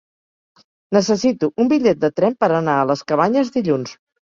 Necessito 0.97 1.51
un 1.65 1.69
bitllet 1.75 2.01
de 2.05 2.11
tren 2.21 2.39
per 2.41 2.51
anar 2.57 2.79
a 2.81 2.91
les 2.95 3.07
Cabanyes 3.13 3.57
dilluns. 3.61 3.97